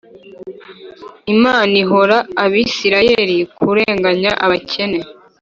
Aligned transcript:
Imana 1.33 1.73
ihora 1.83 2.17
Abisirayeli 2.43 3.37
kurenganya 3.55 4.31
abakene 4.45 4.99